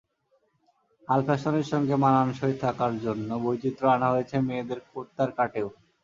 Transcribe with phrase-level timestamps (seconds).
[1.07, 5.67] হাল ফ্যাশনের সঙ্গে মানানসই থাকার জন্য বৈচিত্র্য আনা হয়েছে মেয়েদের কুর্তার কাটেও।